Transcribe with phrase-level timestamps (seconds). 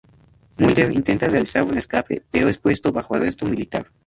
[0.57, 3.85] Mulder intenta realizar un escape, pero es puesto bajo arresto militar.